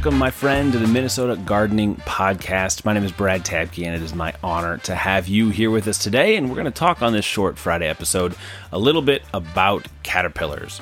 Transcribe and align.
welcome, 0.00 0.16
my 0.16 0.30
friend, 0.30 0.72
to 0.72 0.78
the 0.78 0.86
Minnesota 0.86 1.36
Gardening 1.36 1.96
Podcast. 1.96 2.84
My 2.84 2.92
name 2.92 3.02
is 3.02 3.12
Brad 3.12 3.44
Tabke, 3.44 3.84
and 3.84 3.94
it 3.94 4.02
is 4.02 4.14
my 4.14 4.32
honor 4.42 4.78
to 4.78 4.94
have 4.94 5.26
you 5.26 5.50
here 5.50 5.70
with 5.70 5.88
us 5.88 5.98
today. 5.98 6.36
And 6.36 6.48
we're 6.48 6.54
going 6.54 6.64
to 6.66 6.70
talk 6.70 7.02
on 7.02 7.12
this 7.12 7.24
short 7.24 7.58
Friday 7.58 7.88
episode 7.88 8.34
a 8.72 8.78
little 8.78 9.02
bit 9.02 9.22
about 9.34 9.86
caterpillars. 10.02 10.80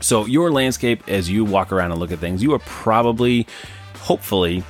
So, 0.00 0.26
your 0.26 0.50
landscape, 0.50 1.08
as 1.08 1.28
you 1.28 1.44
walk 1.44 1.70
around 1.70 1.90
and 1.90 2.00
look 2.00 2.12
at 2.12 2.18
things, 2.18 2.42
you 2.42 2.54
are 2.54 2.60
probably, 2.60 3.46
hopefully, 3.96 4.64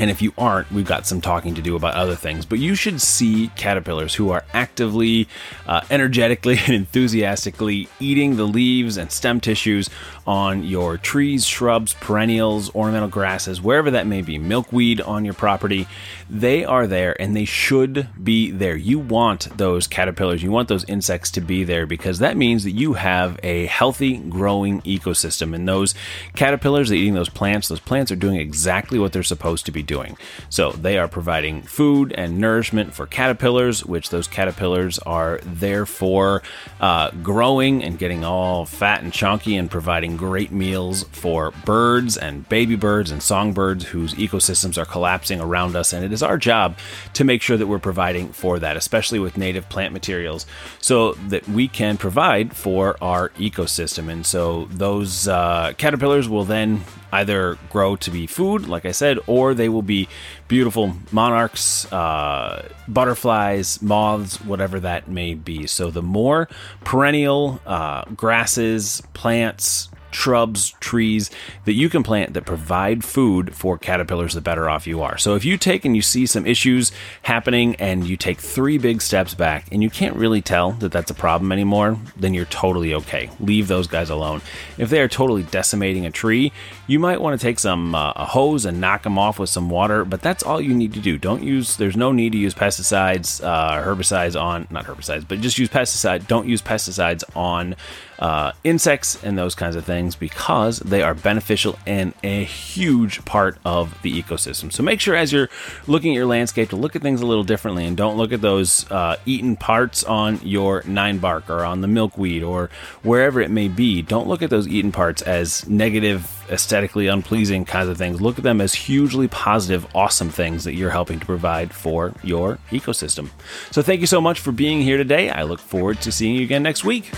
and 0.00 0.10
if 0.10 0.22
you 0.22 0.32
aren't, 0.38 0.72
we've 0.72 0.86
got 0.86 1.06
some 1.06 1.20
talking 1.20 1.54
to 1.54 1.60
do 1.60 1.76
about 1.76 1.92
other 1.92 2.16
things. 2.16 2.46
But 2.46 2.58
you 2.58 2.74
should 2.74 3.02
see 3.02 3.48
caterpillars 3.54 4.14
who 4.14 4.30
are 4.30 4.44
actively, 4.54 5.28
uh, 5.66 5.82
energetically, 5.90 6.58
and 6.66 6.74
enthusiastically 6.74 7.86
eating 8.00 8.36
the 8.36 8.44
leaves 8.44 8.96
and 8.96 9.12
stem 9.12 9.40
tissues 9.40 9.90
on 10.26 10.64
your 10.64 10.96
trees, 10.96 11.44
shrubs, 11.44 11.92
perennials, 11.94 12.74
ornamental 12.74 13.10
grasses, 13.10 13.60
wherever 13.60 13.90
that 13.90 14.06
may 14.06 14.22
be, 14.22 14.38
milkweed 14.38 15.02
on 15.02 15.26
your 15.26 15.34
property. 15.34 15.86
They 16.30 16.64
are 16.64 16.86
there 16.86 17.20
and 17.20 17.36
they 17.36 17.44
should 17.44 18.08
be 18.22 18.50
there. 18.50 18.76
You 18.76 18.98
want 18.98 19.54
those 19.58 19.86
caterpillars, 19.86 20.42
you 20.42 20.50
want 20.50 20.68
those 20.68 20.84
insects 20.84 21.30
to 21.32 21.42
be 21.42 21.62
there 21.62 21.84
because 21.84 22.20
that 22.20 22.38
means 22.38 22.64
that 22.64 22.70
you 22.70 22.94
have 22.94 23.38
a 23.42 23.66
healthy, 23.66 24.16
growing 24.16 24.80
ecosystem. 24.82 25.54
And 25.54 25.68
those 25.68 25.94
caterpillars 26.36 26.88
that 26.88 26.94
are 26.94 26.98
eating 26.98 27.14
those 27.14 27.28
plants, 27.28 27.68
those 27.68 27.80
plants 27.80 28.10
are 28.10 28.16
doing 28.16 28.36
exactly 28.36 28.98
what 28.98 29.12
they're 29.12 29.22
supposed 29.22 29.66
to 29.66 29.72
be 29.72 29.82
doing. 29.90 30.16
So 30.50 30.70
they 30.70 30.98
are 30.98 31.08
providing 31.08 31.62
food 31.62 32.12
and 32.16 32.38
nourishment 32.38 32.94
for 32.94 33.06
caterpillars, 33.06 33.84
which 33.84 34.10
those 34.10 34.28
caterpillars 34.28 35.00
are 35.00 35.40
there 35.42 35.84
for 35.84 36.42
uh, 36.80 37.10
growing 37.24 37.82
and 37.82 37.98
getting 37.98 38.24
all 38.24 38.66
fat 38.66 39.02
and 39.02 39.12
chunky 39.12 39.56
and 39.56 39.68
providing 39.68 40.16
great 40.16 40.52
meals 40.52 41.02
for 41.10 41.50
birds 41.64 42.16
and 42.16 42.48
baby 42.48 42.76
birds 42.76 43.10
and 43.10 43.20
songbirds 43.20 43.86
whose 43.86 44.14
ecosystems 44.14 44.78
are 44.78 44.84
collapsing 44.84 45.40
around 45.40 45.74
us. 45.74 45.92
And 45.92 46.04
it 46.04 46.12
is 46.12 46.22
our 46.22 46.38
job 46.38 46.78
to 47.14 47.24
make 47.24 47.42
sure 47.42 47.56
that 47.56 47.66
we're 47.66 47.80
providing 47.80 48.28
for 48.32 48.60
that, 48.60 48.76
especially 48.76 49.18
with 49.18 49.36
native 49.36 49.68
plant 49.68 49.92
materials, 49.92 50.46
so 50.80 51.14
that 51.28 51.48
we 51.48 51.66
can 51.66 51.96
provide 51.96 52.54
for 52.54 52.96
our 53.02 53.30
ecosystem. 53.30 54.08
And 54.08 54.24
so 54.24 54.66
those 54.66 55.26
uh, 55.26 55.72
caterpillars 55.76 56.28
will 56.28 56.44
then 56.44 56.84
either 57.12 57.58
grow 57.70 57.96
to 57.96 58.10
be 58.10 58.26
food, 58.26 58.68
like 58.68 58.84
I 58.84 58.92
said, 58.92 59.18
or 59.26 59.54
they 59.54 59.68
will 59.68 59.82
be 59.82 60.08
beautiful 60.48 60.94
monarchs, 61.12 61.90
uh, 61.92 62.68
butterflies, 62.88 63.82
moths, 63.82 64.40
whatever 64.40 64.80
that 64.80 65.08
may 65.08 65.34
be. 65.34 65.66
So 65.66 65.90
the 65.90 66.02
more 66.02 66.48
perennial 66.84 67.60
uh, 67.66 68.04
grasses, 68.16 69.02
plants, 69.14 69.88
shrubs, 70.10 70.72
trees 70.80 71.30
that 71.64 71.74
you 71.74 71.88
can 71.88 72.02
plant 72.02 72.34
that 72.34 72.44
provide 72.44 73.04
food 73.04 73.54
for 73.54 73.78
caterpillars, 73.78 74.34
the 74.34 74.40
better 74.40 74.68
off 74.68 74.86
you 74.86 75.02
are. 75.02 75.18
So 75.18 75.34
if 75.34 75.44
you 75.44 75.56
take 75.56 75.84
and 75.84 75.94
you 75.94 76.02
see 76.02 76.26
some 76.26 76.46
issues 76.46 76.92
happening 77.22 77.76
and 77.76 78.06
you 78.06 78.16
take 78.16 78.40
three 78.40 78.78
big 78.78 79.02
steps 79.02 79.34
back 79.34 79.66
and 79.72 79.82
you 79.82 79.90
can't 79.90 80.16
really 80.16 80.42
tell 80.42 80.72
that 80.72 80.92
that's 80.92 81.10
a 81.10 81.14
problem 81.14 81.52
anymore, 81.52 81.98
then 82.16 82.34
you're 82.34 82.44
totally 82.46 82.94
okay. 82.94 83.30
Leave 83.40 83.68
those 83.68 83.86
guys 83.86 84.10
alone. 84.10 84.40
If 84.78 84.90
they 84.90 85.00
are 85.00 85.08
totally 85.08 85.42
decimating 85.42 86.06
a 86.06 86.10
tree, 86.10 86.52
you 86.86 86.98
might 86.98 87.20
want 87.20 87.38
to 87.38 87.46
take 87.46 87.58
some 87.58 87.94
uh, 87.94 88.12
a 88.16 88.26
hose 88.26 88.64
and 88.64 88.80
knock 88.80 89.02
them 89.02 89.18
off 89.18 89.38
with 89.38 89.48
some 89.48 89.70
water, 89.70 90.04
but 90.04 90.22
that's 90.22 90.42
all 90.42 90.60
you 90.60 90.74
need 90.74 90.92
to 90.94 91.00
do. 91.00 91.18
Don't 91.18 91.42
use, 91.42 91.76
there's 91.76 91.96
no 91.96 92.12
need 92.12 92.32
to 92.32 92.38
use 92.38 92.54
pesticides, 92.54 93.42
uh, 93.42 93.82
herbicides 93.82 94.40
on, 94.40 94.66
not 94.70 94.86
herbicides, 94.86 95.26
but 95.26 95.40
just 95.40 95.58
use 95.58 95.68
pesticide. 95.68 96.26
Don't 96.26 96.48
use 96.48 96.62
pesticides 96.62 97.24
on 97.36 97.76
uh, 98.18 98.52
insects 98.64 99.22
and 99.22 99.38
those 99.38 99.54
kinds 99.54 99.76
of 99.76 99.84
things 100.00 100.16
because 100.16 100.78
they 100.80 101.02
are 101.02 101.14
beneficial 101.14 101.78
and 101.86 102.14
a 102.22 102.44
huge 102.44 103.22
part 103.24 103.58
of 103.64 104.00
the 104.02 104.10
ecosystem. 104.22 104.72
So 104.72 104.82
make 104.82 105.00
sure 105.00 105.14
as 105.14 105.32
you're 105.32 105.50
looking 105.86 106.12
at 106.12 106.14
your 106.14 106.26
landscape 106.26 106.70
to 106.70 106.76
look 106.76 106.96
at 106.96 107.02
things 107.02 107.20
a 107.20 107.26
little 107.26 107.44
differently 107.44 107.84
and 107.84 107.96
don't 107.96 108.16
look 108.16 108.32
at 108.32 108.40
those 108.40 108.90
uh, 108.90 109.16
eaten 109.26 109.56
parts 109.56 110.02
on 110.04 110.40
your 110.42 110.82
nine 110.86 111.18
bark 111.18 111.50
or 111.50 111.64
on 111.64 111.82
the 111.82 111.88
milkweed 111.88 112.42
or 112.42 112.70
wherever 113.02 113.40
it 113.40 113.50
may 113.50 113.68
be. 113.68 114.00
Don't 114.00 114.26
look 114.26 114.42
at 114.42 114.48
those 114.48 114.66
eaten 114.66 114.90
parts 114.90 115.20
as 115.22 115.68
negative, 115.68 116.44
aesthetically 116.50 117.06
unpleasing 117.06 117.66
kinds 117.66 117.88
of 117.90 117.98
things. 117.98 118.20
Look 118.20 118.38
at 118.38 118.44
them 118.44 118.60
as 118.60 118.72
hugely 118.72 119.28
positive, 119.28 119.86
awesome 119.94 120.30
things 120.30 120.64
that 120.64 120.74
you're 120.74 120.90
helping 120.90 121.20
to 121.20 121.26
provide 121.26 121.74
for 121.74 122.14
your 122.22 122.58
ecosystem. 122.70 123.28
So 123.70 123.82
thank 123.82 124.00
you 124.00 124.06
so 124.06 124.20
much 124.20 124.40
for 124.40 124.52
being 124.52 124.80
here 124.80 124.96
today. 124.96 125.28
I 125.28 125.42
look 125.42 125.60
forward 125.60 126.00
to 126.02 126.10
seeing 126.10 126.36
you 126.36 126.42
again 126.42 126.62
next 126.62 126.84
week. 126.84 127.12